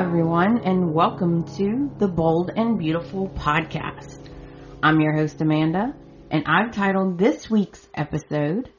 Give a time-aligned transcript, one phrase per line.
[0.00, 4.30] everyone, and welcome to the Bold and Beautiful podcast.
[4.82, 5.94] I'm your host, Amanda,
[6.30, 8.72] and I've titled this week's episode,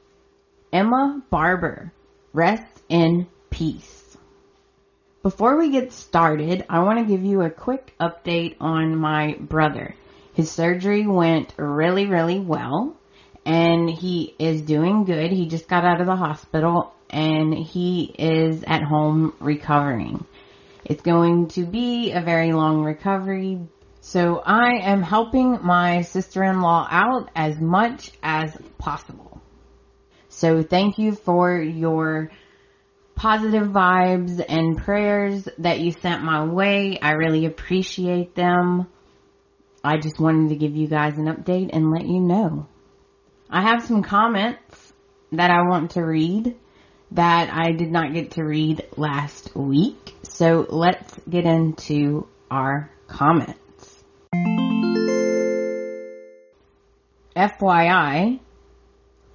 [0.74, 1.94] Emma Barber,
[2.34, 4.18] Rest in Peace.
[5.22, 9.94] Before we get started, I want to give you a quick update on my brother.
[10.34, 12.98] His surgery went really, really well,
[13.46, 15.32] and he is doing good.
[15.32, 20.26] He just got out of the hospital, and he is at home recovering.
[20.86, 23.60] It's going to be a very long recovery.
[24.02, 29.42] So I am helping my sister-in-law out as much as possible.
[30.30, 32.32] So thank you for your
[33.16, 36.98] positive vibes and prayers that you sent my way.
[37.00, 38.88] I really appreciate them.
[39.84, 42.68] I just wanted to give you guys an update and let you know.
[43.50, 44.94] I have some comments
[45.32, 46.56] that I want to read
[47.12, 50.11] that I did not get to read last week.
[50.24, 54.04] So let's get into our comments.
[57.36, 58.40] FYI,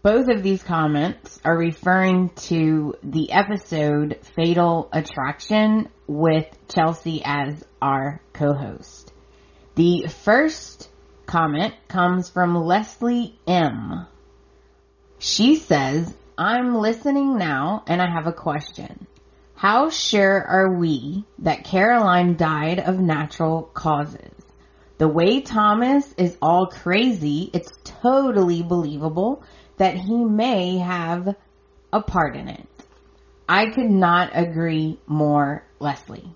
[0.02, 8.20] both of these comments are referring to the episode Fatal Attraction with Chelsea as our
[8.32, 9.12] co-host.
[9.74, 10.88] The first
[11.26, 14.06] comment comes from Leslie M.
[15.18, 19.05] She says, I'm listening now and I have a question.
[19.58, 24.30] How sure are we that Caroline died of natural causes?
[24.98, 29.42] The way Thomas is all crazy, it's totally believable
[29.78, 31.34] that he may have
[31.90, 32.68] a part in it.
[33.48, 36.28] I could not agree more, Leslie.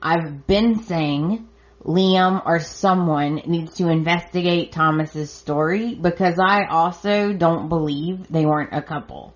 [0.00, 1.46] I've been saying
[1.84, 8.72] Liam or someone needs to investigate Thomas's story because I also don't believe they weren't
[8.72, 9.34] a couple.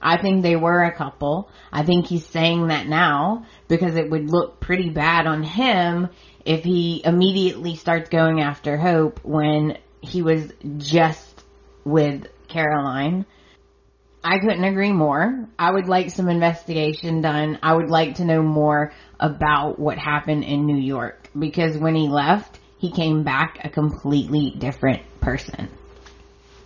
[0.00, 1.50] I think they were a couple.
[1.72, 6.08] I think he's saying that now because it would look pretty bad on him
[6.44, 11.44] if he immediately starts going after Hope when he was just
[11.84, 13.26] with Caroline.
[14.22, 15.48] I couldn't agree more.
[15.58, 17.58] I would like some investigation done.
[17.62, 22.08] I would like to know more about what happened in New York because when he
[22.08, 25.68] left, he came back a completely different person.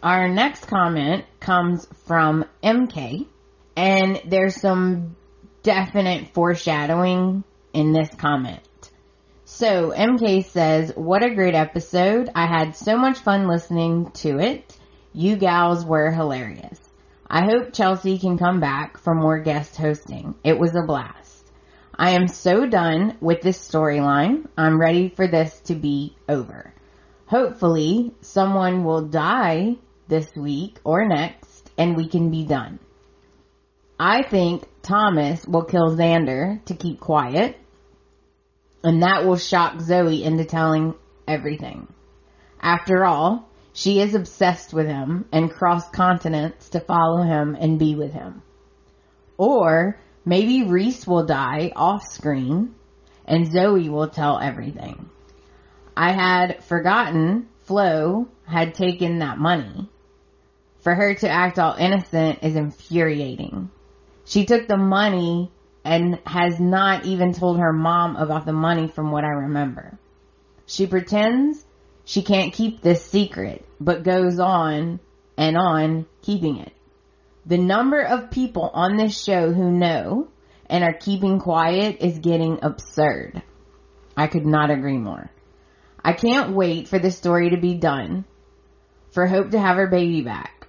[0.03, 3.25] Our next comment comes from MK
[3.77, 5.15] and there's some
[5.63, 8.61] definite foreshadowing in this comment.
[9.45, 12.31] So MK says, what a great episode.
[12.35, 14.77] I had so much fun listening to it.
[15.13, 16.81] You gals were hilarious.
[17.29, 20.35] I hope Chelsea can come back for more guest hosting.
[20.43, 21.49] It was a blast.
[21.95, 24.49] I am so done with this storyline.
[24.59, 26.75] I'm ready for this to be over.
[27.27, 29.77] Hopefully someone will die
[30.13, 32.79] this week or next and we can be done.
[33.99, 37.57] I think Thomas will kill Xander to keep quiet
[38.85, 40.95] and that will shock Zoe into telling
[41.27, 41.91] everything.
[42.61, 47.95] After all, she is obsessed with him and crossed continents to follow him and be
[47.95, 48.43] with him.
[49.39, 52.75] Or maybe Reese will die off screen
[53.25, 55.09] and Zoe will tell everything.
[55.97, 59.89] I had forgotten Flo had taken that money.
[60.83, 63.71] For her to act all innocent is infuriating.
[64.25, 65.51] She took the money
[65.85, 69.99] and has not even told her mom about the money from what I remember.
[70.67, 71.65] She pretends
[72.05, 74.99] she can't keep this secret, but goes on
[75.37, 76.73] and on keeping it.
[77.47, 80.29] The number of people on this show who know
[80.67, 83.43] and are keeping quiet is getting absurd.
[84.17, 85.31] I could not agree more.
[86.05, 88.25] I can't wait for this story to be done,
[89.11, 90.62] for Hope to have her baby back.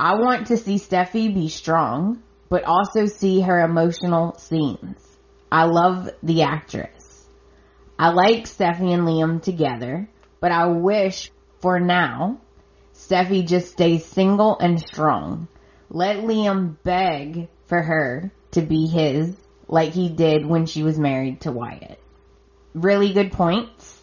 [0.00, 4.96] I want to see Steffy be strong, but also see her emotional scenes.
[5.52, 7.26] I love the actress.
[7.98, 10.08] I like Steffy and Liam together,
[10.40, 11.30] but I wish
[11.60, 12.40] for now
[12.94, 15.48] Steffy just stays single and strong.
[15.90, 19.36] Let Liam beg for her to be his
[19.68, 22.00] like he did when she was married to Wyatt.
[22.72, 23.98] Really good points.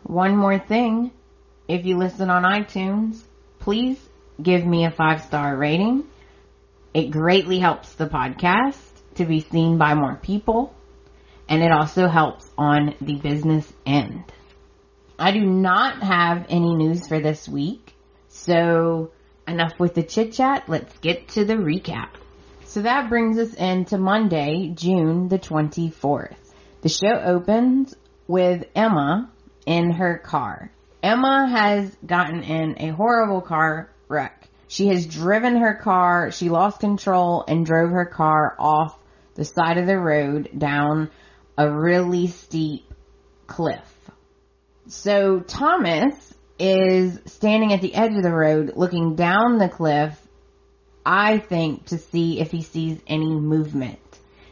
[0.03, 1.13] One more thing.
[1.69, 3.21] If you listen on iTunes,
[3.59, 3.99] please
[4.43, 6.05] give me a five star rating.
[6.93, 8.79] It greatly helps the podcast
[9.17, 10.75] to be seen by more people
[11.49, 14.25] and it also helps on the business end.
[15.19, 17.95] I do not have any news for this week,
[18.29, 19.13] so
[19.47, 20.69] enough with the chit chat.
[20.69, 22.09] Let's get to the recap.
[22.75, 26.35] So that brings us into Monday, June the 24th.
[26.83, 27.95] The show opens
[28.27, 29.31] with Emma
[29.65, 30.73] in her car.
[31.01, 34.49] Emma has gotten in a horrible car wreck.
[34.67, 38.99] She has driven her car, she lost control and drove her car off
[39.37, 41.13] the side of the road down
[41.57, 42.93] a really steep
[43.47, 44.11] cliff.
[44.89, 50.19] So Thomas is standing at the edge of the road looking down the cliff,
[51.05, 53.99] I think, to see if he sees any movement,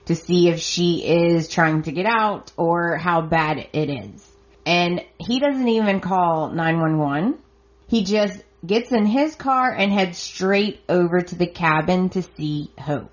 [0.07, 4.29] to see if she is trying to get out or how bad it is.
[4.67, 7.39] And he doesn't even call 911.
[7.89, 12.71] He just gets in his car and heads straight over to the cabin to see
[12.79, 13.11] Hope.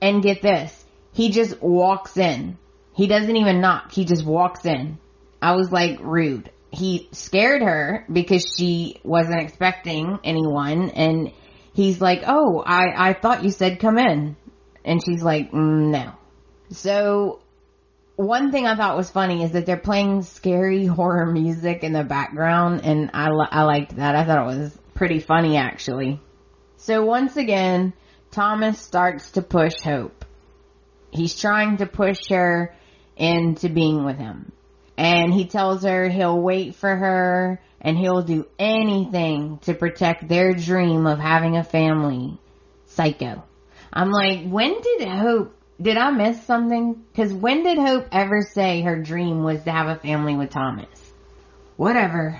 [0.00, 2.56] And get this, he just walks in.
[2.94, 3.92] He doesn't even knock.
[3.92, 4.98] He just walks in.
[5.42, 6.50] I was like rude.
[6.70, 11.32] He scared her because she wasn't expecting anyone and
[11.80, 14.36] he's like, oh, I, I thought you said come in.
[14.84, 16.12] And she's like, mm, no.
[16.70, 17.40] So
[18.16, 22.04] one thing I thought was funny is that they're playing scary horror music in the
[22.04, 24.14] background and I, I liked that.
[24.14, 26.20] I thought it was pretty funny actually.
[26.76, 27.94] So once again,
[28.30, 30.24] Thomas starts to push Hope.
[31.10, 32.74] He's trying to push her
[33.16, 34.52] into being with him.
[34.96, 40.52] And he tells her he'll wait for her and he'll do anything to protect their
[40.52, 42.38] dream of having a family.
[42.86, 43.42] Psycho.
[43.92, 47.02] I'm like, when did Hope, did I miss something?
[47.14, 50.88] Cause when did Hope ever say her dream was to have a family with Thomas?
[51.76, 52.38] Whatever.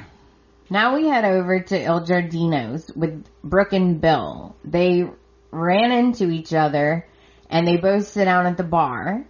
[0.69, 4.55] Now we head over to Il Giardino's with Brooke and Bill.
[4.65, 5.09] They
[5.51, 7.07] ran into each other
[7.49, 9.25] and they both sit down at the bar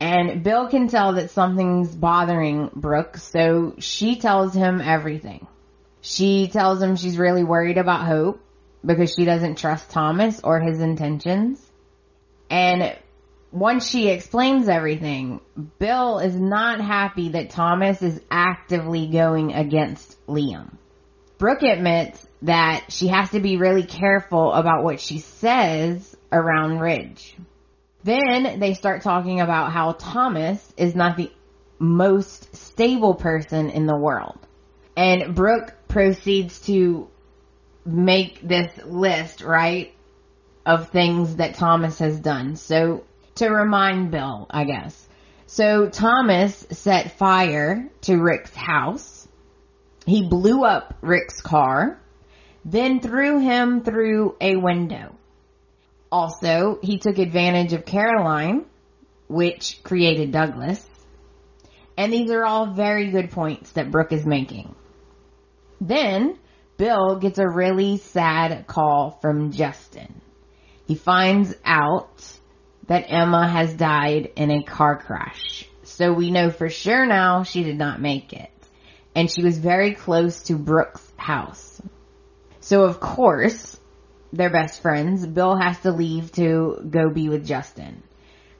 [0.00, 5.46] and Bill can tell that something's bothering Brooke, so she tells him everything.
[6.00, 8.40] She tells him she's really worried about Hope
[8.84, 11.64] because she doesn't trust Thomas or his intentions.
[12.48, 12.96] And
[13.50, 15.40] once she explains everything,
[15.78, 20.76] Bill is not happy that Thomas is actively going against Liam.
[21.38, 27.36] Brooke admits that she has to be really careful about what she says around Ridge.
[28.04, 31.30] Then they start talking about how Thomas is not the
[31.78, 34.38] most stable person in the world.
[34.96, 37.08] And Brooke proceeds to
[37.84, 39.94] make this list, right,
[40.66, 42.56] of things that Thomas has done.
[42.56, 43.04] So
[43.36, 45.06] to remind Bill, I guess.
[45.46, 49.26] So Thomas set fire to Rick's house.
[50.04, 52.00] He blew up Rick's car,
[52.64, 55.14] then threw him through a window.
[56.10, 58.64] Also, he took advantage of Caroline,
[59.28, 60.84] which created Douglas.
[61.96, 64.74] And these are all very good points that Brooke is making.
[65.80, 66.38] Then,
[66.76, 70.20] Bill gets a really sad call from Justin.
[70.86, 72.22] He finds out
[72.86, 75.68] that Emma has died in a car crash.
[75.82, 78.50] So we know for sure now she did not make it.
[79.14, 81.82] And she was very close to Brooke's house.
[82.60, 83.77] So of course,
[84.32, 85.26] they're best friends.
[85.26, 88.02] Bill has to leave to go be with Justin.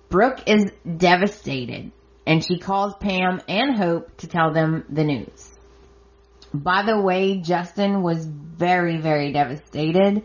[0.08, 1.92] Brooke is devastated
[2.26, 5.50] and she calls Pam and Hope to tell them the news.
[6.52, 10.22] By the way, Justin was very, very devastated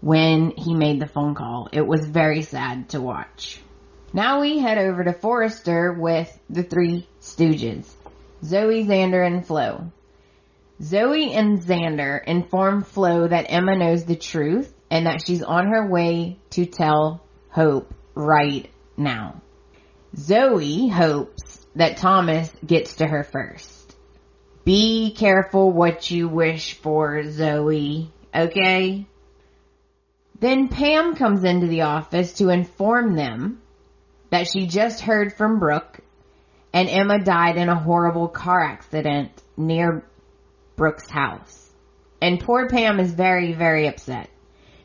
[0.00, 1.68] when he made the phone call.
[1.72, 3.60] It was very sad to watch.
[4.12, 7.88] Now we head over to Forrester with the three stooges.
[8.42, 9.92] Zoe, Xander, and Flo.
[10.82, 15.86] Zoe and Xander inform Flo that Emma knows the truth and that she's on her
[15.86, 19.42] way to tell Hope right now.
[20.16, 23.96] Zoe hopes that Thomas gets to her first.
[24.64, 29.06] Be careful what you wish for, Zoe, okay?
[30.38, 33.60] Then Pam comes into the office to inform them
[34.30, 36.00] that she just heard from Brooke
[36.72, 40.04] and Emma died in a horrible car accident near
[40.80, 41.70] Brooke's house.
[42.22, 44.30] And poor Pam is very, very upset.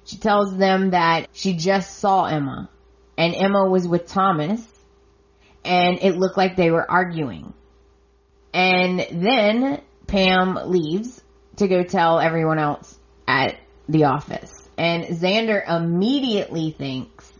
[0.04, 2.70] She tells them that she just saw Emma
[3.18, 4.62] and Emma was with Thomas
[5.64, 7.54] and it looked like they were arguing.
[8.54, 11.24] And then Pam leaves
[11.56, 13.56] to go tell everyone else at
[13.88, 14.52] the office.
[14.78, 17.32] And Xander immediately thinks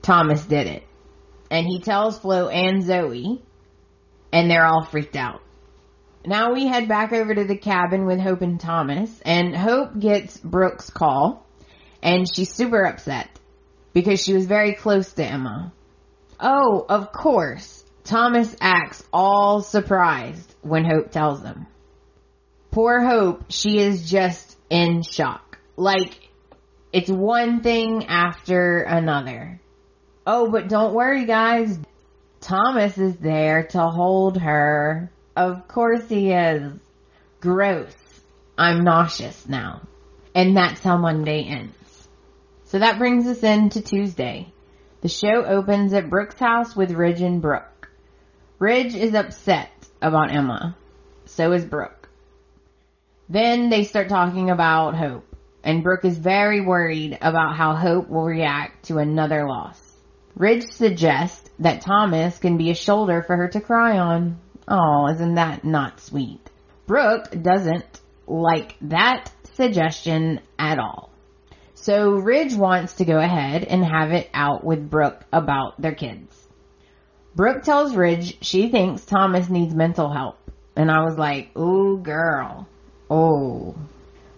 [0.00, 0.82] Thomas did it.
[1.50, 3.42] And he tells Flo and Zoe
[4.32, 5.42] and they're all freaked out.
[6.26, 10.36] Now we head back over to the cabin with Hope and Thomas, and Hope gets
[10.36, 11.46] Brooke's call,
[12.02, 13.28] and she's super upset
[13.92, 15.72] because she was very close to Emma.
[16.40, 21.68] Oh, of course, Thomas acts all surprised when Hope tells him.
[22.72, 25.58] Poor Hope, she is just in shock.
[25.76, 26.28] Like,
[26.92, 29.60] it's one thing after another.
[30.26, 31.78] Oh, but don't worry guys.
[32.40, 35.12] Thomas is there to hold her.
[35.36, 36.72] Of course he is.
[37.40, 37.94] Gross.
[38.56, 39.82] I'm nauseous now.
[40.34, 42.08] And that's how Monday ends.
[42.64, 44.52] So that brings us into Tuesday.
[45.02, 47.90] The show opens at Brooke's house with Ridge and Brooke.
[48.58, 50.74] Ridge is upset about Emma.
[51.26, 52.08] So is Brooke.
[53.28, 55.26] Then they start talking about Hope.
[55.62, 59.80] And Brooke is very worried about how Hope will react to another loss.
[60.34, 64.38] Ridge suggests that Thomas can be a shoulder for her to cry on.
[64.68, 66.40] Oh, isn't that not sweet?
[66.86, 71.10] Brooke doesn't like that suggestion at all.
[71.74, 76.48] So Ridge wants to go ahead and have it out with Brooke about their kids.
[77.34, 80.38] Brooke tells Ridge she thinks Thomas needs mental help.
[80.74, 82.66] And I was like, ooh girl.
[83.10, 83.76] Oh.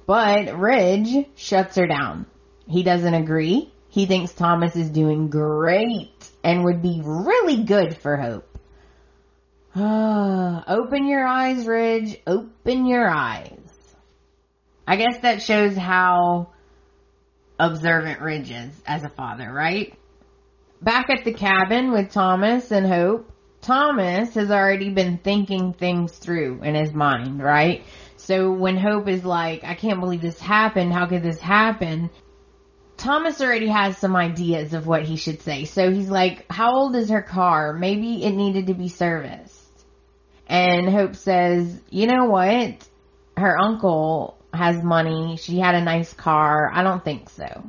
[0.07, 2.27] But Ridge shuts her down.
[2.67, 3.73] He doesn't agree.
[3.89, 6.13] He thinks Thomas is doing great
[6.45, 8.48] and would be really good for Hope.
[9.81, 12.21] Ah, open your eyes, Ridge.
[12.27, 13.61] Open your eyes.
[14.89, 16.49] I guess that shows how
[17.61, 19.95] observant Ridge is as a father, right?
[20.83, 23.31] Back at the cabin with Thomas and Hope,
[23.61, 27.85] Thomas has already been thinking things through in his mind, right?
[28.17, 32.11] So when Hope is like, I can't believe this happened, how could this happen?
[32.97, 35.67] Thomas already has some ideas of what he should say.
[35.67, 37.75] So he's like, how old is her car?
[37.75, 39.67] Maybe it needed to be serviced.
[40.49, 42.89] And Hope says, you know what?
[43.37, 45.37] Her uncle has money.
[45.37, 46.71] She had a nice car.
[46.73, 47.65] I don't think so.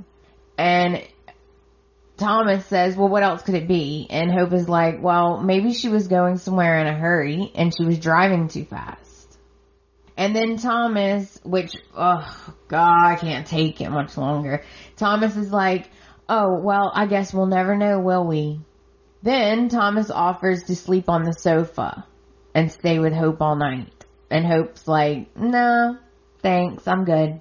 [0.57, 1.05] And
[2.17, 4.07] Thomas says, well, what else could it be?
[4.09, 7.85] And Hope is like, well, maybe she was going somewhere in a hurry and she
[7.85, 9.37] was driving too fast.
[10.17, 14.63] And then Thomas, which, oh God, I can't take it much longer.
[14.97, 15.89] Thomas is like,
[16.27, 18.59] oh, well, I guess we'll never know, will we?
[19.23, 22.05] Then Thomas offers to sleep on the sofa
[22.53, 24.05] and stay with Hope all night.
[24.29, 25.97] And Hope's like, no,
[26.41, 27.39] thanks, I'm good.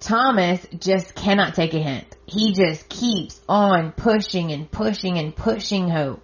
[0.00, 2.16] Thomas just cannot take a hint.
[2.26, 6.22] He just keeps on pushing and pushing and pushing Hope.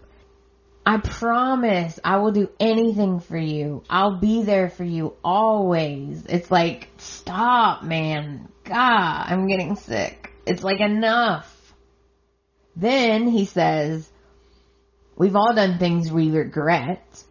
[0.87, 3.83] I promise I will do anything for you.
[3.89, 6.27] I'll be there for you always.
[6.27, 8.49] It's like, stop, man.
[8.65, 10.31] God, I'm getting sick.
[10.47, 11.51] It's like enough.
[12.77, 14.09] Then he says,
[15.17, 17.25] we've all done things we regret.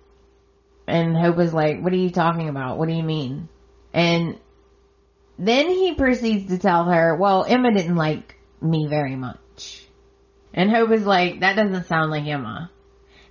[0.94, 2.78] And Hope is like, what are you talking about?
[2.78, 3.50] What do you mean?
[3.96, 4.38] And
[5.40, 9.88] then he proceeds to tell her, well, Emma didn't like me very much.
[10.54, 12.70] And Hope is like, that doesn't sound like Emma.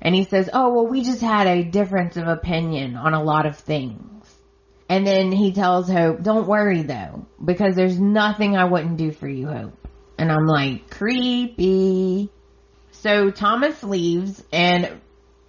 [0.00, 3.47] And he says, oh, well, we just had a difference of opinion on a lot
[3.47, 4.28] of things.
[4.88, 9.28] And then he tells Hope, don't worry though, because there's nothing I wouldn't do for
[9.28, 9.87] you, Hope.
[10.19, 12.28] And I'm like, creepy.
[12.90, 15.00] So Thomas leaves and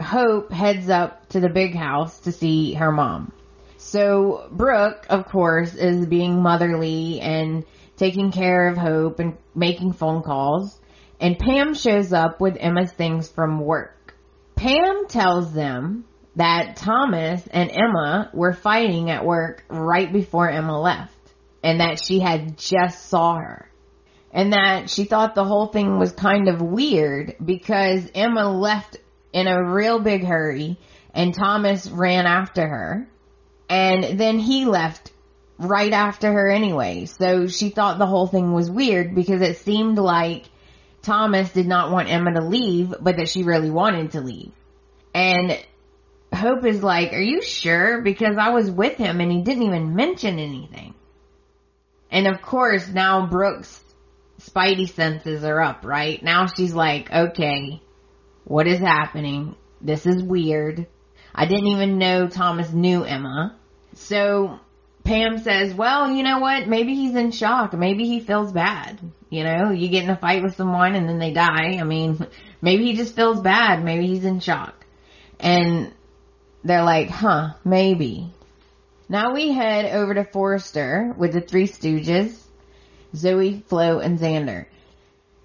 [0.04, 3.32] Hope heads up to the big house to see her mom.
[3.78, 7.66] So Brooke, of course, is being motherly and
[7.98, 10.80] taking care of Hope and making phone calls.
[11.20, 14.16] And Pam shows up with Emma's things from work.
[14.56, 16.06] Pam tells them
[16.36, 21.18] that Thomas and Emma were fighting at work right before Emma left
[21.64, 23.70] and that she had just saw her
[24.34, 28.98] and that she thought the whole thing was kind of weird because Emma left
[29.34, 30.78] in a real big hurry
[31.14, 33.08] and Thomas ran after her
[33.70, 35.12] and then he left
[35.58, 37.06] right after her anyway.
[37.06, 40.46] So she thought the whole thing was weird because it seemed like
[41.02, 44.52] Thomas did not want Emma to leave, but that she really wanted to leave.
[45.14, 45.58] And
[46.34, 48.02] Hope is like, are you sure?
[48.02, 50.96] Because I was with him and he didn't even mention anything.
[52.10, 53.80] And of course now Brooke's
[54.42, 56.22] spidey senses are up, right?
[56.24, 57.83] Now she's like, okay,
[58.46, 59.56] what is happening?
[59.82, 60.88] This is weird.
[61.34, 63.58] I didn't even know Thomas knew Emma.
[63.96, 64.60] So
[65.04, 66.68] Pam says, well, you know what?
[66.68, 67.74] Maybe he's in shock.
[67.74, 69.00] Maybe he feels bad.
[69.30, 71.78] You know, you get in a fight with someone and then they die.
[71.80, 72.26] I mean,
[72.62, 73.84] maybe he just feels bad.
[73.84, 74.86] Maybe he's in shock.
[75.40, 75.94] And
[76.64, 78.34] they're like, huh, maybe.
[79.10, 82.40] Now we head over to Forrester with the three stooges,
[83.16, 84.68] Zoe, Flo, and Xander.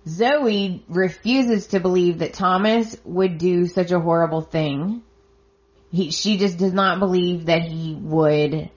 [0.09, 5.03] Zoe refuses to believe that Thomas would do such a horrible thing.
[5.91, 8.71] He, she just does not believe that he would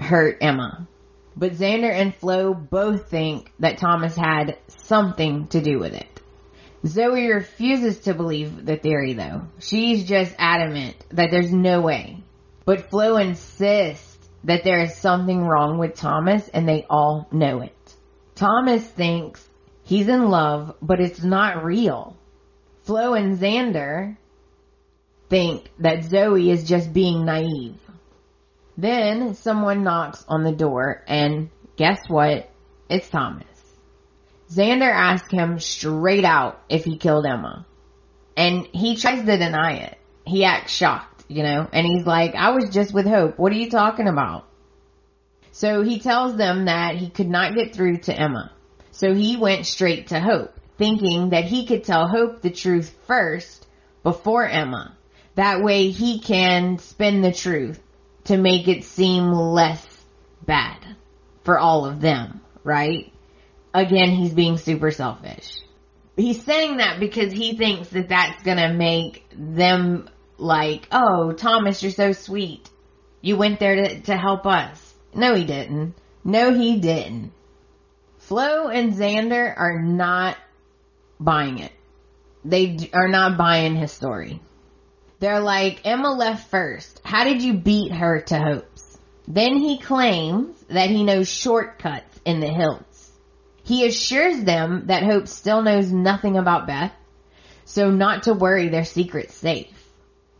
[0.00, 0.88] hurt Emma.
[1.36, 6.20] But Xander and Flo both think that Thomas had something to do with it.
[6.86, 9.42] Zoe refuses to believe the theory though.
[9.58, 12.22] She's just adamant that there's no way.
[12.64, 17.94] But Flo insists that there is something wrong with Thomas and they all know it.
[18.34, 19.46] Thomas thinks
[19.86, 22.16] he's in love, but it's not real.
[22.82, 24.16] Flo and Xander
[25.30, 27.80] think that Zoe is just being naive.
[28.76, 32.50] Then someone knocks on the door and guess what?
[32.90, 33.46] It's Thomas.
[34.50, 37.66] Xander asks him straight out if he killed Emma.
[38.36, 39.98] And he tries to deny it.
[40.24, 43.38] He acts shocked, you know, and he's like, I was just with Hope.
[43.38, 44.46] What are you talking about?
[45.52, 48.52] So he tells them that he could not get through to Emma.
[48.96, 53.66] So he went straight to Hope, thinking that he could tell Hope the truth first
[54.02, 54.96] before Emma.
[55.34, 57.78] That way he can spin the truth
[58.24, 59.86] to make it seem less
[60.46, 60.78] bad
[61.44, 63.12] for all of them, right?
[63.74, 65.58] Again, he's being super selfish.
[66.16, 71.92] He's saying that because he thinks that that's gonna make them like, oh, Thomas, you're
[71.92, 72.70] so sweet.
[73.20, 74.94] You went there to, to help us.
[75.14, 75.94] No, he didn't.
[76.24, 77.32] No, he didn't.
[78.26, 80.36] Flo and Xander are not
[81.20, 81.70] buying it.
[82.44, 84.40] They are not buying his story.
[85.20, 87.00] They're like, Emma left first.
[87.04, 88.98] How did you beat her to Hope's?
[89.28, 93.12] Then he claims that he knows shortcuts in the hills.
[93.62, 96.92] He assures them that Hope still knows nothing about Beth,
[97.64, 99.72] so not to worry, their secret's safe.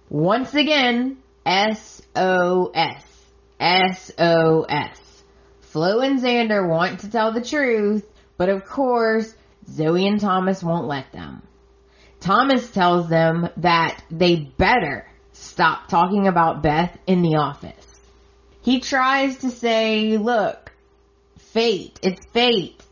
[0.09, 3.05] Once again, SOS.
[3.61, 5.06] SOS.
[5.67, 8.07] Flo and Xander want to tell the truth,
[8.37, 9.35] but of course,
[9.69, 11.43] Zoe and Thomas won't let them.
[12.21, 17.75] Thomas tells them that they better stop talking about Beth in the office.
[18.63, 20.73] He tries to say, look,
[21.39, 22.83] fate, it's fate.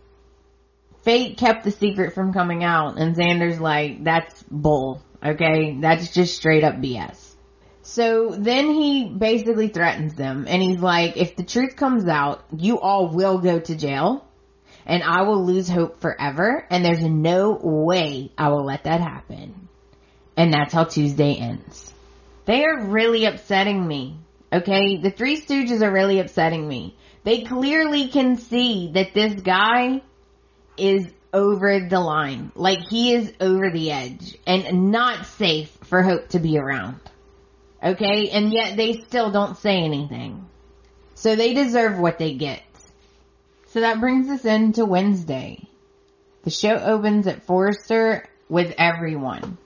[1.02, 5.78] Fate kept the secret from coming out and Xander's like, that's bull, okay?
[5.80, 7.23] That's just straight up BS.
[7.84, 12.80] So then he basically threatens them and he's like, if the truth comes out, you
[12.80, 14.26] all will go to jail
[14.86, 19.68] and I will lose hope forever and there's no way I will let that happen.
[20.34, 21.92] And that's how Tuesday ends.
[22.46, 24.16] They are really upsetting me.
[24.50, 24.96] Okay.
[24.96, 26.96] The three stooges are really upsetting me.
[27.22, 30.00] They clearly can see that this guy
[30.78, 32.50] is over the line.
[32.54, 36.98] Like he is over the edge and not safe for Hope to be around.
[37.84, 38.30] Okay?
[38.30, 40.48] And yet they still don't say anything.
[41.14, 42.62] So they deserve what they get.
[43.68, 45.68] So that brings us into Wednesday.
[46.44, 49.58] The show opens at Forrester with everyone.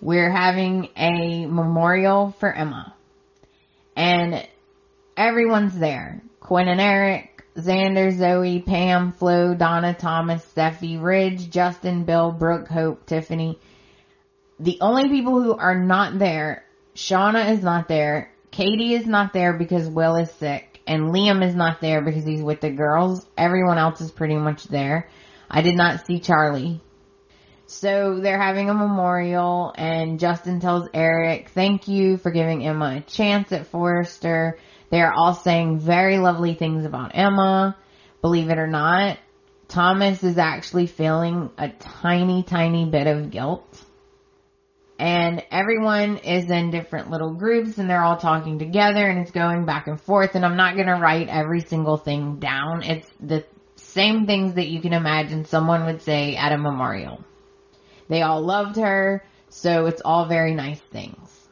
[0.00, 2.94] We're having a memorial for Emma.
[3.96, 4.46] And
[5.16, 6.20] everyone's there.
[6.40, 13.06] Quinn and Eric, Xander, Zoe, Pam, Flo, Donna, Thomas, Steffy, Ridge, Justin, Bill, Brooke, Hope,
[13.06, 13.58] Tiffany.
[14.60, 16.63] The only people who are not there
[16.94, 18.30] Shauna is not there.
[18.50, 20.80] Katie is not there because Will is sick.
[20.86, 23.26] And Liam is not there because he's with the girls.
[23.36, 25.08] Everyone else is pretty much there.
[25.50, 26.80] I did not see Charlie.
[27.66, 33.00] So they're having a memorial and Justin tells Eric, thank you for giving Emma a
[33.00, 34.58] chance at Forrester.
[34.90, 37.76] They're all saying very lovely things about Emma.
[38.20, 39.18] Believe it or not,
[39.68, 43.84] Thomas is actually feeling a tiny, tiny bit of guilt
[44.98, 49.64] and everyone is in different little groups and they're all talking together and it's going
[49.66, 52.82] back and forth and I'm not going to write every single thing down.
[52.82, 53.44] It's the
[53.76, 57.24] same things that you can imagine someone would say at a memorial.
[58.08, 61.48] They all loved her, so it's all very nice things.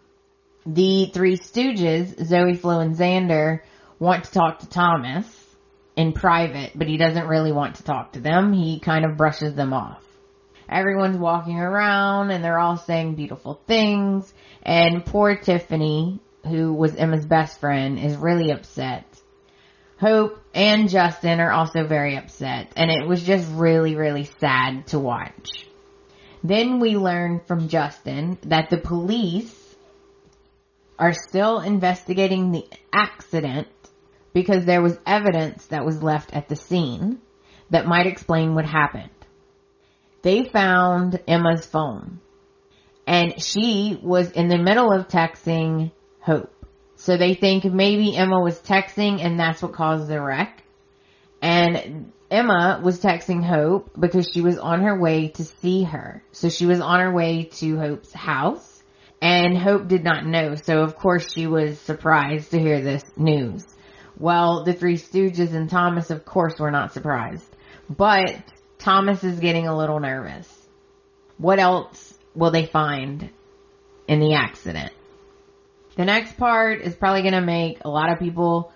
[0.64, 3.60] The three stooges, Zoe, Flo, and Xander,
[3.98, 5.26] want to talk to Thomas
[5.96, 8.52] in private, but he doesn't really want to talk to them.
[8.52, 10.04] He kind of brushes them off
[10.72, 14.32] everyone's walking around and they're all saying beautiful things.
[14.62, 19.04] And poor Tiffany, who was Emma's best friend, is really upset.
[19.98, 22.72] Hope and Justin are also very upset.
[22.76, 25.66] And it was just really, really sad to watch.
[26.42, 29.58] Then we learn from Justin that the police
[30.98, 33.68] are still investigating the accident
[34.32, 37.20] because there was evidence that was left at the scene
[37.70, 39.10] that might explain what happened
[40.22, 42.20] they found Emma's phone
[43.06, 46.54] and she was in the middle of texting Hope.
[46.96, 50.62] So they think maybe Emma was texting and that's what caused the wreck.
[51.40, 56.22] And Emma was texting Hope because she was on her way to see her.
[56.32, 58.82] So she was on her way to Hope's house
[59.22, 63.64] And Hope did not know, so of course she was surprised to hear this news.
[64.18, 67.48] Well, the Three Stooges and Thomas, of course, were not surprised.
[67.88, 68.42] But
[68.82, 70.48] Thomas is getting a little nervous.
[71.38, 73.30] What else will they find
[74.08, 74.92] in the accident?
[75.96, 78.72] The next part is probably going to make a lot of people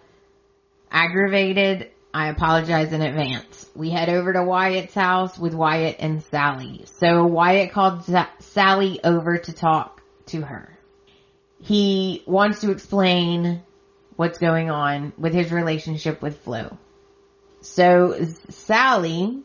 [0.91, 1.91] aggravated.
[2.15, 3.69] I apologize in advance.
[3.75, 6.85] We head over to Wyatt's house with Wyatt and Sally.
[6.99, 8.05] So Wyatt called
[8.39, 10.79] Sally over to talk to her.
[11.61, 13.63] He wants to explain
[14.15, 16.79] what's going on with his relationship with Flo.
[17.61, 18.17] So
[18.51, 19.43] Sally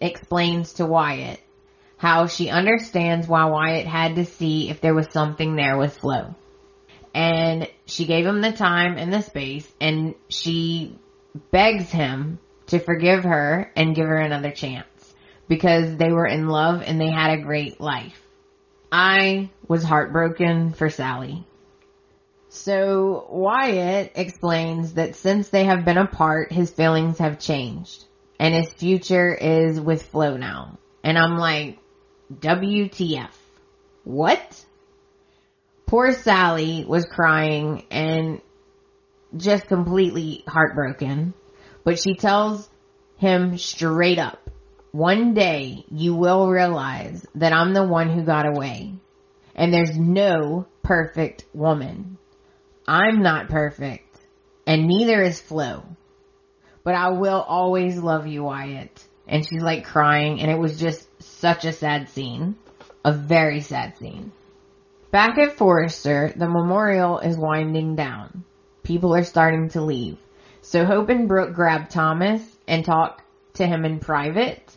[0.00, 1.40] explains to Wyatt
[1.96, 6.34] how she understands why Wyatt had to see if there was something there with Flo.
[7.12, 10.96] And she gave him the time and the space and she
[11.50, 14.86] begs him to forgive her and give her another chance
[15.48, 18.22] because they were in love and they had a great life.
[18.92, 21.44] I was heartbroken for Sally.
[22.50, 28.04] So Wyatt explains that since they have been apart, his feelings have changed
[28.38, 30.78] and his future is with Flo now.
[31.02, 31.78] And I'm like,
[32.32, 33.30] WTF.
[34.04, 34.64] What?
[35.86, 38.40] Poor Sally was crying and
[39.36, 41.34] just completely heartbroken,
[41.84, 42.68] but she tells
[43.16, 44.50] him straight up,
[44.92, 48.94] one day you will realize that I'm the one who got away
[49.54, 52.18] and there's no perfect woman.
[52.86, 54.08] I'm not perfect
[54.66, 55.84] and neither is Flo,
[56.88, 59.04] but I will always love you, Wyatt.
[59.26, 62.56] And she's like crying and it was just such a sad scene.
[63.04, 64.32] A very sad scene.
[65.10, 68.42] Back at Forrester, the memorial is winding down.
[68.84, 70.16] People are starting to leave.
[70.62, 73.22] So Hope and Brooke grab Thomas and talk
[73.56, 74.74] to him in private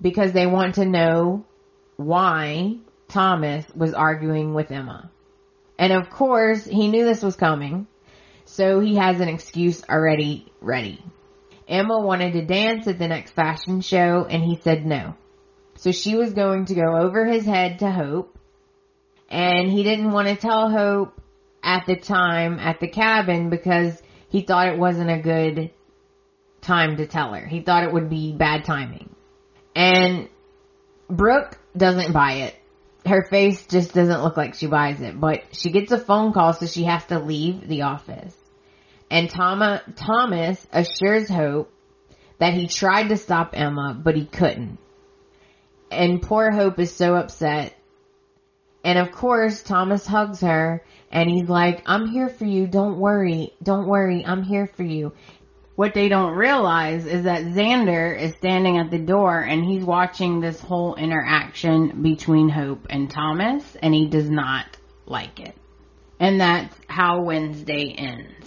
[0.00, 1.44] because they want to know
[1.98, 5.10] why Thomas was arguing with Emma.
[5.78, 7.88] And of course, he knew this was coming,
[8.46, 11.04] so he has an excuse already ready.
[11.68, 15.14] Emma wanted to dance at the next fashion show and he said no.
[15.76, 18.38] So she was going to go over his head to Hope
[19.28, 21.20] and he didn't want to tell Hope
[21.62, 25.70] at the time at the cabin because he thought it wasn't a good
[26.60, 27.46] time to tell her.
[27.46, 29.14] He thought it would be bad timing.
[29.74, 30.28] And
[31.08, 32.56] Brooke doesn't buy it.
[33.04, 36.52] Her face just doesn't look like she buys it, but she gets a phone call
[36.52, 38.34] so she has to leave the office.
[39.10, 41.72] And Thomas, assures Hope
[42.38, 44.78] that he tried to stop Emma, but he couldn't.
[45.90, 47.74] And poor Hope is so upset.
[48.84, 52.66] And of course, Thomas hugs her and he's like, I'm here for you.
[52.66, 53.52] Don't worry.
[53.62, 54.24] Don't worry.
[54.24, 55.12] I'm here for you.
[55.76, 60.40] What they don't realize is that Xander is standing at the door and he's watching
[60.40, 64.64] this whole interaction between Hope and Thomas and he does not
[65.04, 65.54] like it.
[66.18, 68.45] And that's how Wednesday ends.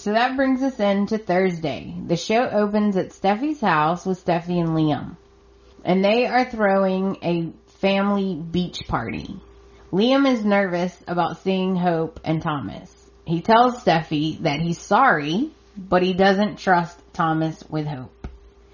[0.00, 1.94] So that brings us into Thursday.
[2.06, 5.18] The show opens at Steffy's house with Steffy and Liam.
[5.84, 9.38] And they are throwing a family beach party.
[9.92, 13.10] Liam is nervous about seeing Hope and Thomas.
[13.26, 18.26] He tells Steffy that he's sorry, but he doesn't trust Thomas with Hope.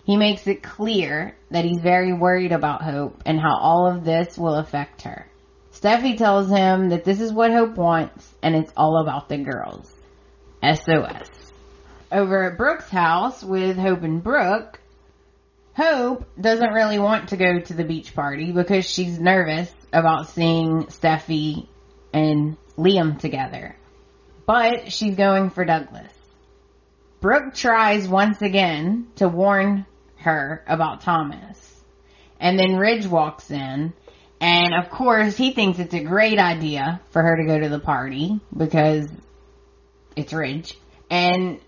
[0.04, 4.38] He makes it clear that he's very worried about Hope and how all of this
[4.38, 5.26] will affect her.
[5.72, 9.92] Steffy tells him that this is what Hope wants and it's all about the girls.
[10.74, 11.28] SOS.
[12.10, 14.80] Over at Brooke's house with Hope and Brooke,
[15.74, 20.84] Hope doesn't really want to go to the beach party because she's nervous about seeing
[20.86, 21.68] Steffy
[22.12, 23.76] and Liam together.
[24.46, 26.12] But she's going for Douglas.
[27.20, 31.82] Brooke tries once again to warn her about Thomas.
[32.40, 33.92] And then Ridge walks in
[34.40, 37.78] and of course he thinks it's a great idea for her to go to the
[37.78, 39.08] party because
[40.16, 40.76] it's Ridge.
[41.10, 41.60] And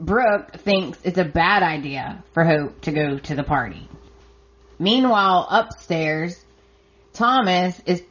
[0.00, 3.88] Brooke thinks it's a bad idea for Hope to go to the party.
[4.78, 6.42] Meanwhile, upstairs,
[7.12, 8.02] Thomas is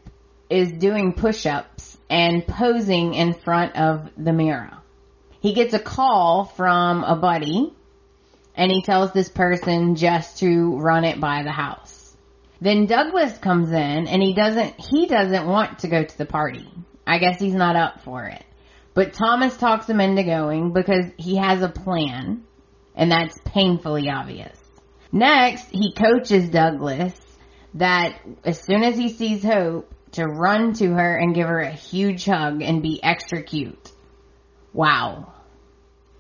[0.50, 4.72] is doing push-ups and posing in front of the mirror.
[5.42, 7.74] He gets a call from a buddy
[8.56, 12.16] and he tells this person just to run it by the house.
[12.60, 16.68] Then Douglas comes in and he doesn't he doesn't want to go to the party.
[17.06, 18.44] I guess he's not up for it.
[18.98, 22.44] But Thomas talks him into going because he has a plan
[22.96, 24.58] and that's painfully obvious.
[25.12, 27.14] Next, he coaches Douglas
[27.76, 31.70] that as soon as he sees Hope, to run to her and give her a
[31.70, 33.92] huge hug and be extra cute.
[34.74, 35.32] Wow.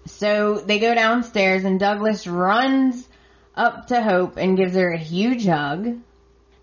[0.05, 3.09] So they go downstairs and Douglas runs
[3.55, 5.97] up to Hope and gives her a huge hug.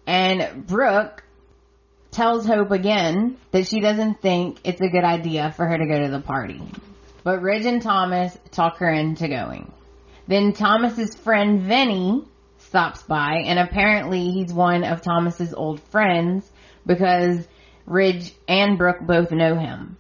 [0.07, 1.24] And Brooke
[2.15, 5.99] tells Hope again that she doesn't think it's a good idea for her to go
[6.01, 6.63] to the party.
[7.23, 9.73] But Ridge and Thomas talk her into going.
[10.27, 12.25] Then Thomas's friend Vinny
[12.59, 16.51] stops by and apparently he's one of Thomas's old friends
[16.87, 17.47] because
[17.87, 19.97] Ridge and Brooke both know him.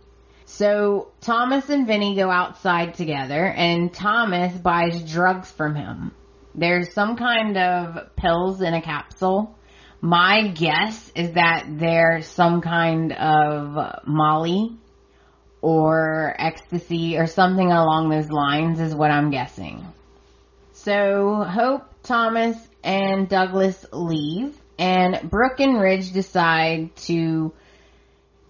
[0.47, 6.13] So Thomas and Vinny go outside together and Thomas buys drugs from him.
[6.55, 9.57] There's some kind of pills in a capsule.
[10.05, 14.77] My guess is that they're some kind of Molly
[15.63, 19.83] or ecstasy or something along those lines is what I'm guessing.
[20.73, 27.55] So Hope, Thomas, and Douglas leave and Brooke and Ridge decide to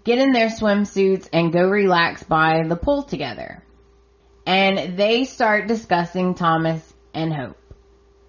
[0.02, 3.62] get in their swimsuits and go relax by the pool together.
[4.44, 6.82] And they start discussing Thomas
[7.14, 7.63] and Hope.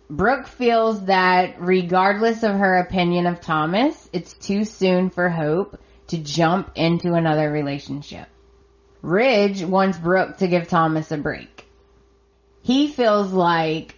[0.09, 6.17] Brooke feels that regardless of her opinion of Thomas, it's too soon for Hope to
[6.17, 8.27] jump into another relationship.
[9.01, 11.65] Ridge wants Brooke to give Thomas a break.
[12.61, 13.95] He feels like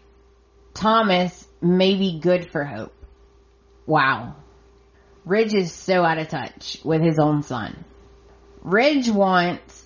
[0.74, 2.94] Thomas may be good for Hope.
[3.86, 4.36] Wow.
[5.26, 7.84] Ridge is so out of touch with his own son.
[8.62, 9.86] Ridge wants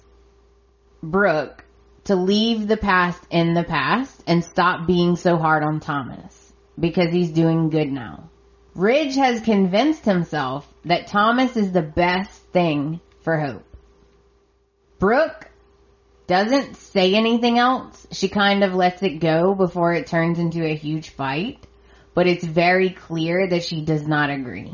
[1.02, 1.66] Brooke
[2.06, 7.12] to leave the past in the past and stop being so hard on Thomas because
[7.12, 8.30] he's doing good now.
[8.74, 13.66] Ridge has convinced himself that Thomas is the best thing for Hope.
[14.98, 15.50] Brooke
[16.28, 18.08] doesn't say anything else.
[18.12, 21.68] She kind of lets it go before it turns into a huge fight,
[22.14, 24.72] but it's very clear that she does not agree.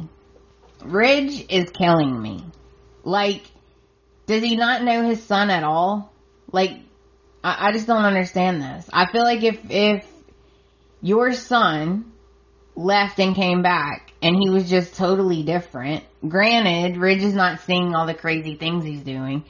[0.84, 2.46] Ridge is killing me.
[3.04, 3.42] Like,
[4.28, 6.14] does he not know his son at all?
[6.52, 6.78] Like,
[7.48, 8.90] I, I just don't understand this.
[8.92, 10.06] I feel like if, if
[11.02, 12.12] your son
[12.76, 17.96] left and came back and he was just totally different, granted, Ridge is not seeing
[17.96, 19.46] all the crazy things he's doing,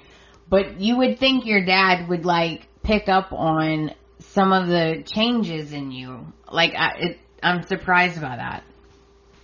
[0.47, 5.73] but you would think your dad would like pick up on some of the changes
[5.73, 6.31] in you.
[6.51, 8.63] Like, I, it, I'm surprised by that.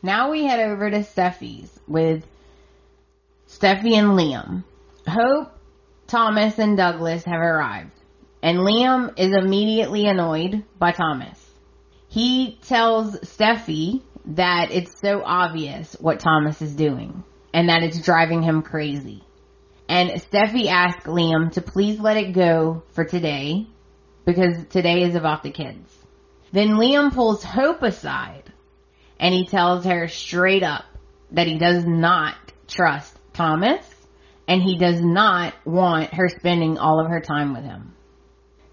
[0.03, 2.23] Now we head over to Steffy's with
[3.47, 4.63] Steffy and Liam.
[5.07, 5.51] Hope,
[6.05, 7.91] Thomas, and Douglas have arrived,
[8.43, 11.39] and Liam is immediately annoyed by Thomas.
[12.10, 18.43] He tells Steffy that it's so obvious what Thomas is doing, and that it's driving
[18.43, 19.23] him crazy.
[19.88, 23.65] And Steffy asks Liam to please let it go for today,
[24.25, 25.89] because today is about the kids.
[26.51, 28.51] Then Liam pulls Hope aside,
[29.19, 30.84] and he tells her straight up
[31.32, 32.36] that he does not
[32.67, 33.86] trust Thomas
[34.47, 37.93] and he does not want her spending all of her time with him.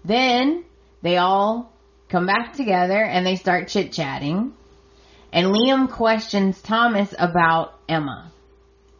[0.03, 0.65] Then
[1.01, 1.71] they all
[2.09, 4.53] come back together and they start chit chatting
[5.33, 8.31] and Liam questions Thomas about Emma.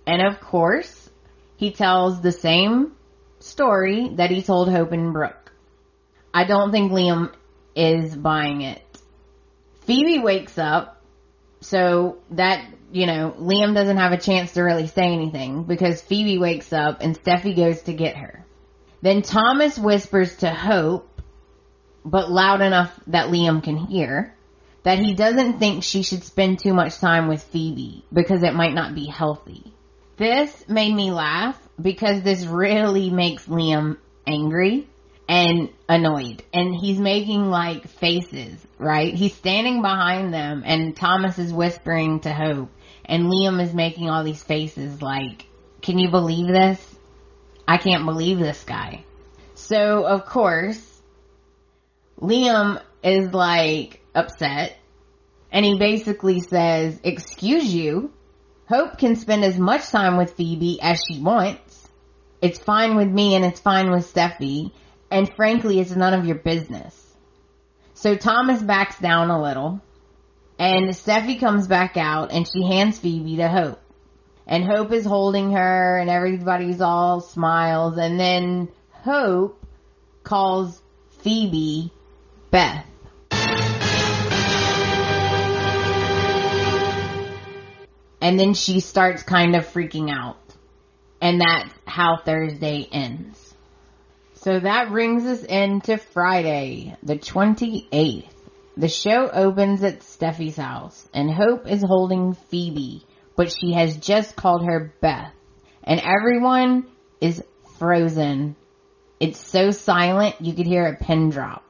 [0.08, 1.10] And of course,
[1.58, 2.94] he tells the same
[3.40, 5.52] story that he told Hope and Brooke.
[6.34, 7.34] I don't think Liam
[7.76, 8.82] is buying it.
[9.82, 11.02] Phoebe wakes up,
[11.60, 16.38] so that you know, Liam doesn't have a chance to really say anything because Phoebe
[16.38, 18.46] wakes up and Steffy goes to get her.
[19.02, 21.22] Then Thomas whispers to Hope,
[22.06, 24.36] but loud enough that Liam can hear,
[24.84, 28.74] that he doesn't think she should spend too much time with Phoebe because it might
[28.74, 29.74] not be healthy.
[30.18, 34.88] This made me laugh because this really makes Liam angry
[35.28, 39.14] and annoyed and he's making like faces, right?
[39.14, 42.70] He's standing behind them and Thomas is whispering to Hope
[43.06, 45.46] and Liam is making all these faces like,
[45.82, 46.91] can you believe this?
[47.72, 49.06] I can't believe this guy.
[49.54, 51.02] So of course,
[52.20, 54.78] Liam is like upset
[55.54, 58.12] and he basically says, excuse you,
[58.68, 61.88] Hope can spend as much time with Phoebe as she wants.
[62.42, 64.74] It's fine with me and it's fine with Steffy.
[65.10, 67.16] And frankly, it's none of your business.
[67.94, 69.80] So Thomas backs down a little
[70.60, 73.80] and Steffy comes back out and she hands Phoebe to Hope.
[74.52, 77.98] And Hope is holding her and everybody's all smiles.
[77.98, 79.66] And then Hope
[80.24, 80.84] calls
[81.22, 81.90] Phoebe
[82.52, 82.86] Beth.
[88.20, 90.36] And then she starts kind of freaking out.
[91.22, 93.56] And that's how Thursday ends.
[94.34, 98.26] So that brings us into Friday, the 28th.
[98.76, 103.06] The show opens at Steffy's house and Hope is holding Phoebe,
[103.42, 105.34] but she has just called her Beth
[105.84, 106.86] and everyone
[107.20, 107.44] is
[107.80, 108.56] frozen.
[109.20, 111.64] It's so silent you could hear a pin drop.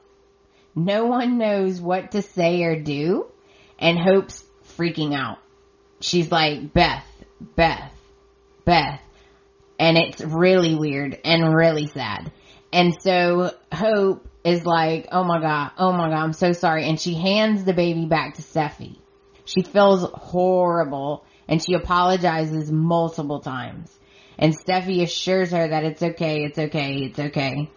[0.74, 3.24] No one knows what to say or do
[3.78, 4.44] and Hope's
[4.76, 5.38] freaking out.
[6.02, 7.06] She's like, Beth,
[7.40, 7.94] Beth.
[8.66, 9.00] Beth.
[9.78, 12.30] And it's really weird and really sad.
[12.70, 16.86] And so Hope is like, oh my god, oh my god, I'm so sorry.
[16.86, 18.98] And she hands the baby back to Steffy.
[19.46, 23.94] She feels horrible and she apologizes multiple times.
[24.38, 27.70] And Steffy assures her that it's okay, it's okay, it's okay.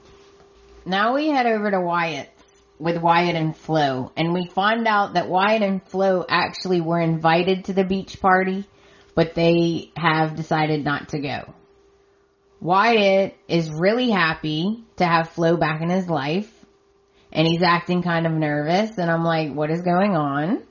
[0.85, 2.29] Now we head over to Wyatt's
[2.79, 7.65] with Wyatt and Flo and we find out that Wyatt and Flo actually were invited
[7.65, 8.63] to the beach party,
[9.13, 11.53] but they have decided not to go.
[12.61, 16.49] Wyatt is really happy to have Flo back in his life
[17.33, 20.63] and he's acting kind of nervous and I'm like, what is going on?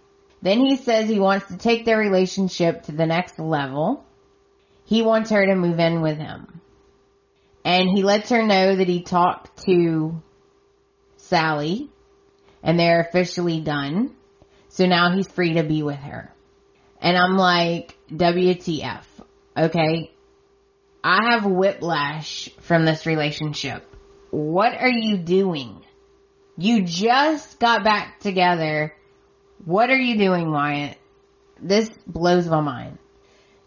[0.44, 4.04] Then he says he wants to take their relationship to the next level.
[4.84, 6.60] He wants her to move in with him.
[7.64, 10.22] And he lets her know that he talked to
[11.16, 11.88] Sally
[12.62, 14.14] and they're officially done.
[14.68, 16.30] So now he's free to be with her.
[17.00, 19.04] And I'm like, WTF.
[19.56, 20.12] Okay.
[21.02, 23.82] I have whiplash from this relationship.
[24.30, 25.82] What are you doing?
[26.58, 28.94] You just got back together.
[29.64, 30.98] What are you doing, Wyatt?
[31.60, 32.98] This blows my mind.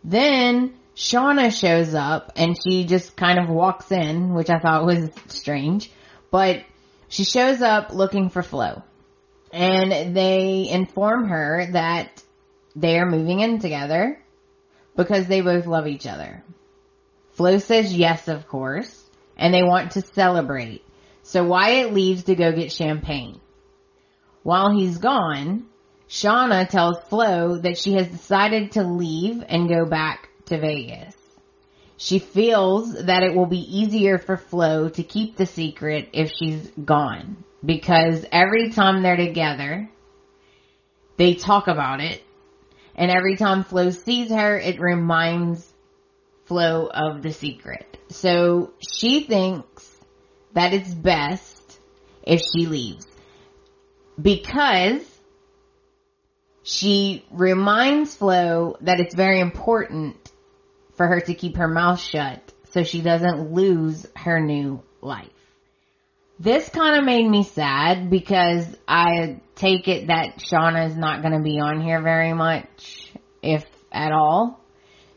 [0.03, 5.09] Then Shauna shows up and she just kind of walks in, which I thought was
[5.27, 5.91] strange,
[6.31, 6.63] but
[7.07, 8.83] she shows up looking for Flo
[9.51, 12.23] and they inform her that
[12.75, 14.19] they are moving in together
[14.95, 16.43] because they both love each other.
[17.33, 20.83] Flo says yes, of course, and they want to celebrate.
[21.23, 23.39] So Wyatt leaves to go get champagne.
[24.43, 25.66] While he's gone,
[26.09, 31.15] Shauna tells Flo that she has decided to leave and go back to Vegas.
[31.97, 36.71] She feels that it will be easier for Flo to keep the secret if she's
[36.83, 39.89] gone because every time they're together,
[41.17, 42.23] they talk about it
[42.97, 45.67] and every time Flo sees her, it reminds
[46.45, 47.97] Flo of the secret.
[48.09, 49.95] So she thinks
[50.53, 51.79] that it's best
[52.23, 53.07] if she leaves
[54.19, 55.03] because
[56.67, 60.17] she reminds Flo that it's very important
[60.95, 65.29] for her to keep her mouth shut so she doesn't lose her new life.
[66.41, 71.35] This kind of made me sad because I take it that Shauna is not going
[71.35, 74.59] to be on here very much, if at all.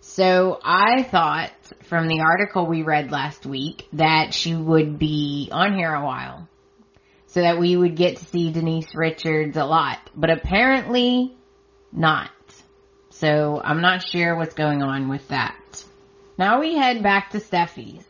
[0.03, 1.51] So I thought
[1.83, 6.49] from the article we read last week that she would be on here a while.
[7.27, 9.99] So that we would get to see Denise Richards a lot.
[10.15, 11.37] But apparently
[11.93, 12.31] not.
[13.11, 15.85] So I'm not sure what's going on with that.
[16.39, 18.07] Now we head back to Steffy's.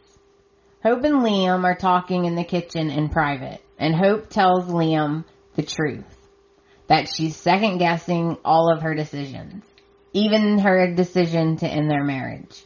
[0.83, 5.63] Hope and Liam are talking in the kitchen in private and Hope tells Liam the
[5.63, 6.05] truth.
[6.87, 9.65] That she's second guessing all of her decisions
[10.13, 12.65] even her decision to end their marriage.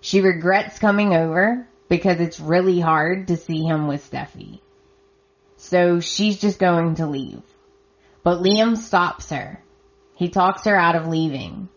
[0.00, 4.60] She regrets coming over because it's really hard to see him with Steffy.
[5.56, 7.42] So she's just going to leave.
[8.22, 9.62] But Liam stops her.
[10.14, 11.68] He talks her out of leaving.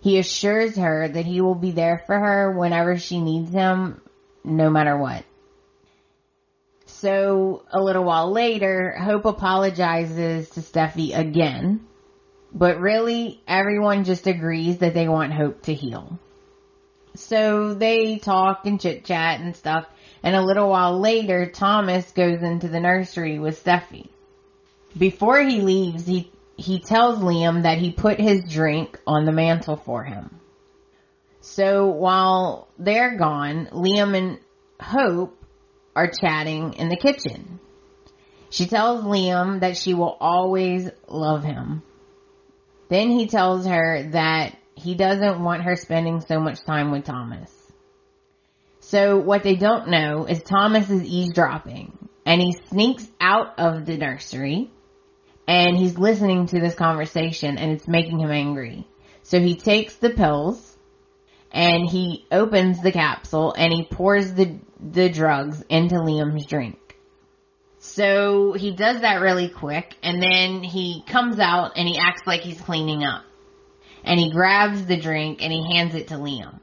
[0.00, 4.00] He assures her that he will be there for her whenever she needs him,
[4.44, 5.24] no matter what.
[6.86, 11.86] So a little while later, Hope apologizes to Steffy again
[12.54, 16.20] but really, everyone just agrees that they want Hope to heal.
[17.16, 19.86] So they talk and chit chat and stuff.
[20.22, 24.08] And a little while later, Thomas goes into the nursery with Steffy.
[24.96, 29.76] Before he leaves, he, he tells Liam that he put his drink on the mantle
[29.76, 30.40] for him.
[31.40, 34.38] So while they're gone, Liam and
[34.80, 35.38] Hope
[35.94, 37.60] are chatting in the kitchen.
[38.50, 41.82] She tells Liam that she will always love him
[42.88, 47.50] then he tells her that he doesn't want her spending so much time with Thomas.
[48.80, 53.96] So what they don't know is Thomas is eavesdropping and he sneaks out of the
[53.96, 54.70] nursery
[55.46, 58.86] and he's listening to this conversation and it's making him angry.
[59.22, 60.76] So he takes the pills
[61.50, 66.78] and he opens the capsule and he pours the, the drugs into Liam's drink.
[67.78, 72.40] So he does that really quick and then he comes out and he acts like
[72.40, 73.24] he's cleaning up.
[74.02, 76.60] And he grabs the drink and he hands it to Liam.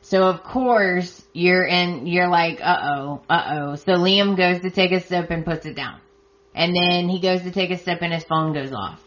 [0.00, 3.74] So of course you're in, you're like, uh oh, uh oh.
[3.76, 6.00] So Liam goes to take a sip and puts it down.
[6.54, 9.02] And then he goes to take a sip and his phone goes off.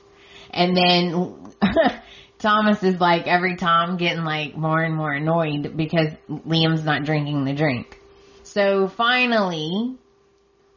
[0.52, 1.54] And then
[2.40, 7.46] Thomas is like every time getting like more and more annoyed because Liam's not drinking
[7.46, 8.00] the drink.
[8.44, 9.98] So finally,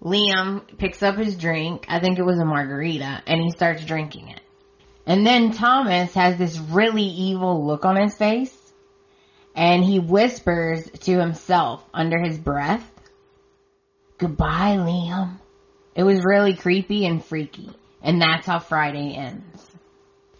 [0.02, 4.28] Liam picks up his drink, I think it was a margarita, and he starts drinking
[4.28, 4.40] it.
[5.06, 8.56] And then Thomas has this really evil look on his face.
[9.54, 12.88] and he whispers to himself under his breath,
[14.18, 15.38] Goodbye, Liam.
[16.00, 17.68] It was really creepy and freaky.
[18.00, 19.70] And that's how Friday ends.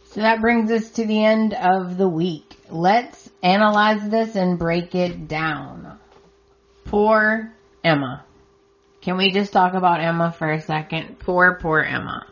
[0.07, 2.57] So that brings us to the end of the week.
[2.71, 5.99] Let's analyze this and break it down.
[6.87, 7.53] Poor
[7.85, 8.25] Emma.
[9.03, 11.19] Can we just talk about Emma for a second?
[11.19, 12.27] Poor, poor Emma.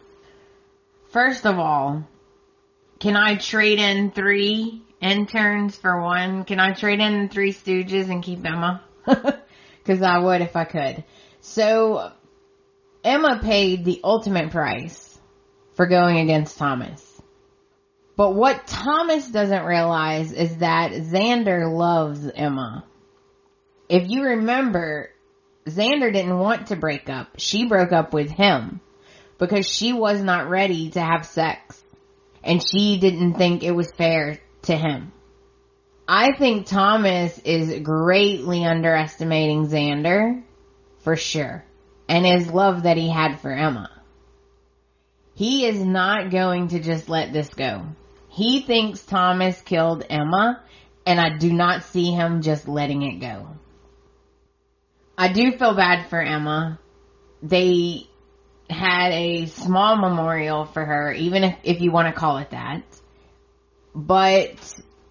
[1.10, 2.08] First of all,
[2.98, 6.46] can I trade in three interns for one?
[6.46, 8.82] Can I trade in three stooges and keep Emma?
[9.84, 11.04] Cause I would if I could.
[11.42, 12.12] So,
[13.04, 15.18] Emma paid the ultimate price
[15.74, 17.22] for going against Thomas.
[18.16, 22.84] But what Thomas doesn't realize is that Xander loves Emma.
[23.88, 25.10] If you remember,
[25.66, 27.28] Xander didn't want to break up.
[27.38, 28.80] She broke up with him
[29.38, 31.80] because she was not ready to have sex
[32.42, 35.12] and she didn't think it was fair to him.
[36.08, 40.42] I think Thomas is greatly underestimating Xander
[41.00, 41.64] for sure
[42.08, 43.90] and his love that he had for Emma.
[45.34, 47.86] He is not going to just let this go.
[48.28, 50.62] He thinks Thomas killed Emma
[51.06, 53.48] and I do not see him just letting it go.
[55.16, 56.78] I do feel bad for Emma.
[57.42, 58.08] They
[58.68, 62.82] had a small memorial for her, even if, if you want to call it that.
[63.94, 64.56] But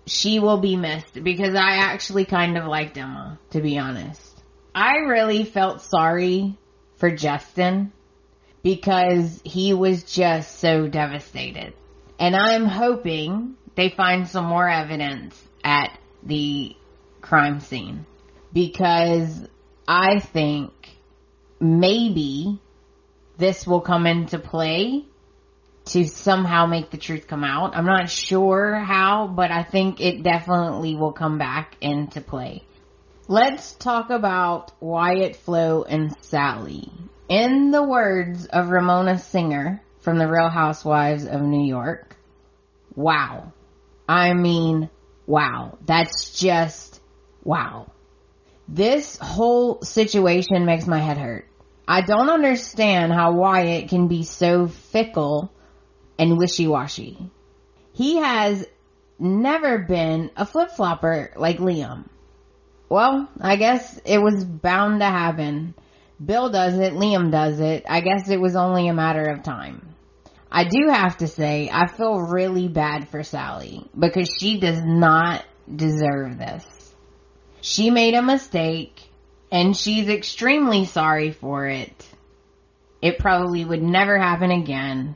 [0.05, 4.41] she will be missed because I actually kind of liked Emma, to be honest.
[4.73, 6.57] I really felt sorry
[6.97, 7.91] for Justin
[8.63, 11.73] because he was just so devastated.
[12.19, 16.75] And I'm hoping they find some more evidence at the
[17.21, 18.05] crime scene
[18.51, 19.47] because
[19.87, 20.71] I think
[21.59, 22.59] maybe
[23.37, 25.05] this will come into play
[25.85, 27.75] to somehow make the truth come out.
[27.75, 32.63] I'm not sure how, but I think it definitely will come back into play.
[33.29, 36.89] Let's talk about Wyatt Flo and Sally.
[37.27, 42.15] In the words of Ramona Singer from the Real Housewives of New York,
[42.95, 43.51] wow.
[44.07, 44.89] I mean,
[45.25, 45.77] wow.
[45.85, 47.01] That's just
[47.43, 47.91] wow.
[48.65, 51.49] This whole situation makes my head hurt.
[51.85, 55.51] I don't understand how Wyatt can be so fickle
[56.17, 57.29] and wishy-washy.
[57.91, 58.65] He has
[59.19, 62.07] never been a flip-flopper like Liam.
[62.89, 65.75] Well, I guess it was bound to happen.
[66.23, 67.85] Bill does it, Liam does it.
[67.87, 69.95] I guess it was only a matter of time.
[70.51, 75.43] I do have to say, I feel really bad for Sally because she does not
[75.73, 76.65] deserve this.
[77.61, 79.01] She made a mistake
[79.51, 82.07] and she's extremely sorry for it.
[83.01, 85.15] It probably would never happen again.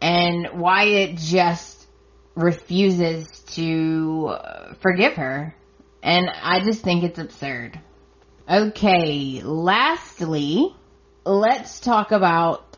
[0.00, 1.86] And Wyatt just
[2.34, 5.54] refuses to uh, forgive her.
[6.02, 7.80] And I just think it's absurd.
[8.48, 10.74] Okay, lastly,
[11.24, 12.76] let's talk about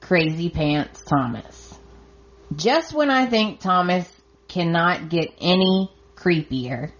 [0.00, 1.78] Crazy Pants Thomas.
[2.54, 4.10] Just when I think Thomas
[4.48, 6.90] cannot get any creepier,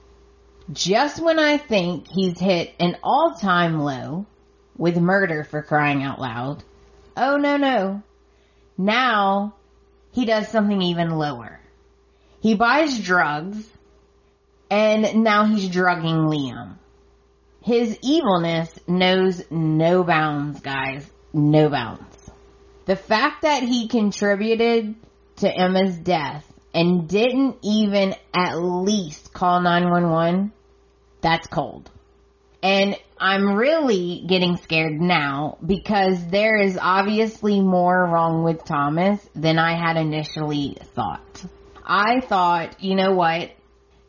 [0.73, 4.27] just when I think he's hit an all-time low
[4.77, 6.63] with murder for crying out loud,
[7.17, 8.03] oh no no,
[8.79, 9.55] now
[10.13, 11.61] he does something even lower.
[12.41, 13.69] He buys drugs
[14.71, 16.77] and now he's drugging Liam.
[17.63, 21.11] His evilness knows no bounds, guys.
[21.33, 22.31] No bounds.
[22.87, 24.95] The fact that he contributed
[25.37, 30.53] to Emma's death and didn't even at least call 911,
[31.21, 31.91] that's cold.
[32.63, 39.59] And I'm really getting scared now because there is obviously more wrong with Thomas than
[39.59, 41.45] I had initially thought.
[41.85, 43.51] I thought, you know what?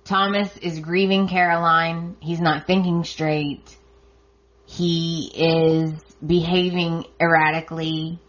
[0.07, 2.15] Thomas is grieving Caroline.
[2.21, 3.75] He's not thinking straight.
[4.65, 5.93] He is
[6.25, 8.19] behaving erratically.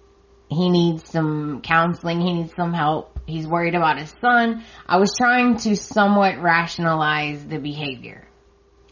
[0.48, 2.20] He needs some counseling.
[2.20, 3.20] He needs some help.
[3.26, 4.64] He's worried about his son.
[4.86, 8.26] I was trying to somewhat rationalize the behavior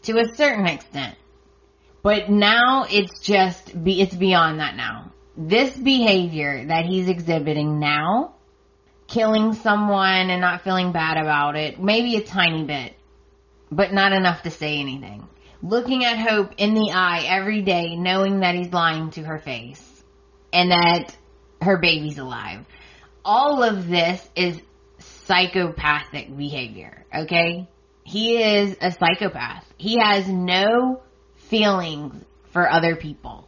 [0.03, 1.15] to a certain extent.
[2.03, 5.11] But now it's just, be, it's beyond that now.
[5.35, 8.36] This behavior that he's exhibiting now
[9.07, 11.79] killing someone and not feeling bad about it.
[11.79, 12.93] Maybe a tiny bit,
[13.71, 15.27] but not enough to say anything.
[15.63, 20.03] Looking at Hope in the eye every day, knowing that he's lying to her face
[20.53, 21.15] and that
[21.61, 22.65] her baby's alive.
[23.25, 24.61] All of this is
[24.99, 27.67] psychopathic behavior, okay?
[28.03, 29.65] He is a psychopath.
[29.77, 31.01] He has no
[31.35, 33.47] feelings for other people.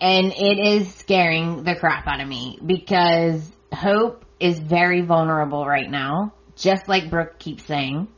[0.00, 5.90] And it is scaring the crap out of me because Hope is very vulnerable right
[5.90, 8.08] now, just like Brooke keeps saying.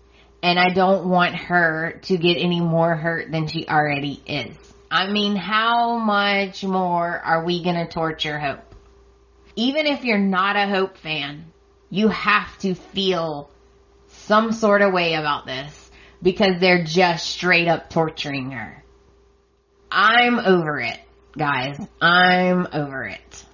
[0.43, 4.57] And I don't want her to get any more hurt than she already is.
[4.91, 8.75] I mean, how much more are we gonna torture Hope?
[9.57, 11.47] Even if you're not a Hope fan,
[11.91, 13.51] you have to feel
[14.07, 15.91] some sort of way about this
[16.23, 18.83] because they're just straight up torturing her.
[19.91, 20.99] I'm over it,
[21.37, 21.79] guys.
[22.01, 23.45] I'm over it.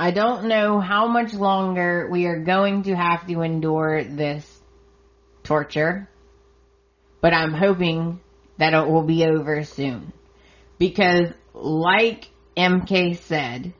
[0.00, 4.46] I don't know how much longer we are going to have to endure this
[5.42, 6.08] torture,
[7.20, 8.20] but I'm hoping
[8.58, 10.12] that it will be over soon.
[10.78, 13.72] Because like MK said,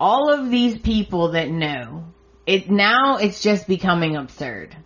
[0.00, 2.06] all of these people that know,
[2.44, 4.76] it now it's just becoming absurd.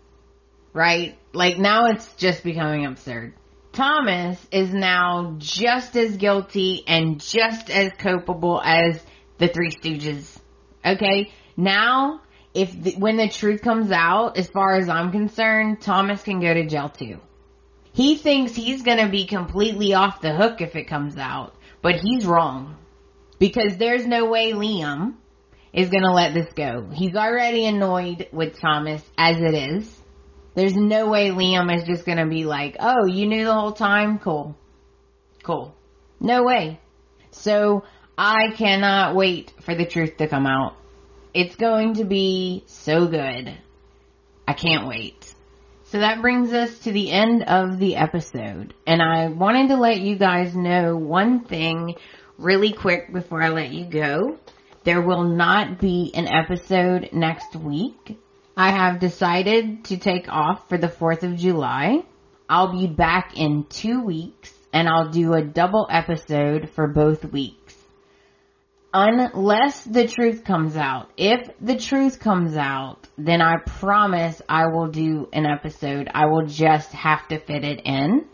[0.74, 1.16] Right?
[1.32, 3.32] Like now it's just becoming absurd.
[3.72, 9.02] Thomas is now just as guilty and just as culpable as
[9.38, 10.38] the Three Stooges.
[10.84, 11.32] Okay?
[11.56, 12.20] Now,
[12.54, 16.54] if the, when the truth comes out, as far as I'm concerned, Thomas can go
[16.54, 17.20] to jail too.
[17.92, 22.26] He thinks he's gonna be completely off the hook if it comes out, but he's
[22.26, 22.76] wrong.
[23.38, 25.14] Because there's no way Liam
[25.72, 26.88] is gonna let this go.
[26.92, 30.02] He's already annoyed with Thomas as it is.
[30.54, 34.18] There's no way Liam is just gonna be like, oh, you knew the whole time?
[34.18, 34.56] Cool.
[35.42, 35.74] Cool.
[36.18, 36.80] No way.
[37.30, 37.84] So,
[38.18, 40.74] I cannot wait for the truth to come out.
[41.34, 43.52] It's going to be so good.
[44.48, 45.34] I can't wait.
[45.84, 48.72] So that brings us to the end of the episode.
[48.86, 51.96] And I wanted to let you guys know one thing
[52.38, 54.38] really quick before I let you go.
[54.84, 58.18] There will not be an episode next week.
[58.56, 62.02] I have decided to take off for the 4th of July.
[62.48, 67.65] I'll be back in two weeks and I'll do a double episode for both weeks
[68.98, 71.10] unless the truth comes out.
[71.18, 76.08] If the truth comes out, then I promise I will do an episode.
[76.14, 78.26] I will just have to fit it in.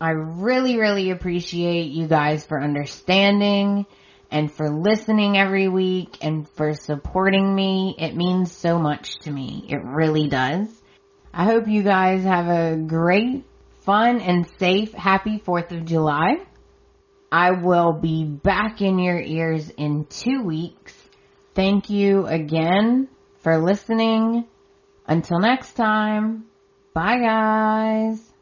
[0.00, 3.86] I really, really appreciate you guys for understanding
[4.30, 7.96] and for listening every week and for supporting me.
[7.98, 9.66] It means so much to me.
[9.68, 10.68] It really does.
[11.32, 13.44] I hope you guys have a great,
[13.80, 16.36] fun, and safe, happy 4th of July.
[17.34, 20.94] I will be back in your ears in two weeks.
[21.56, 23.08] Thank you again
[23.42, 24.44] for listening.
[25.08, 26.44] Until next time,
[26.94, 28.33] bye guys.